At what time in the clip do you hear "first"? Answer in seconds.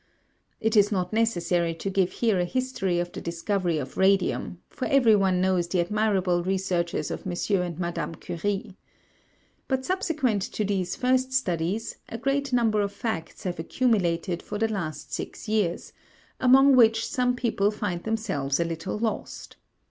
10.95-11.33